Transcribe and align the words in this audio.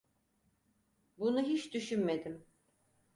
Bunu 1.17 1.41
hiç 1.43 1.73
düşünmedim. 1.73 2.45